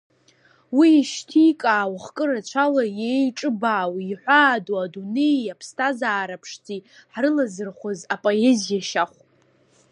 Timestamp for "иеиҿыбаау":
2.99-3.93